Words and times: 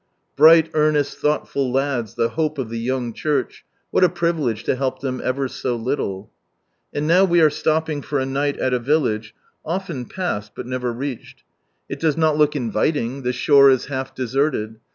Bright, 0.35 0.71
earnest, 0.73 1.19
thoughtful 1.19 1.71
lads, 1.71 2.15
the 2.15 2.29
hope 2.29 2.57
of 2.57 2.69
the 2.69 2.79
young 2.79 3.13
church 3.13 3.63
1 3.91 4.01
What 4.01 4.03
a 4.03 4.09
privilege 4.11 4.63
to 4.63 4.75
help 4.75 5.01
them 5.01 5.21
ever 5.23 5.47
so 5.47 5.75
little!... 5.75 6.31
And 6.91 7.05
now 7.05 7.23
we 7.23 7.39
are 7.39 7.51
slopping 7.51 8.01
for 8.01 8.17
a 8.17 8.25
night 8.25 8.57
at 8.57 8.73
a 8.73 8.79
village, 8.79 9.35
often 9.63 10.05
passed, 10.05 10.53
but 10.55 10.65
never 10.65 10.91
reached 10.91 11.43
It 11.87 11.99
does 11.99 12.17
not 12.17 12.35
look 12.35 12.55
inviting, 12.55 13.21
the 13.21 13.31
shore 13.31 13.69
is 13.69 13.85
half 13.93 14.15
deserted. 14.15 14.79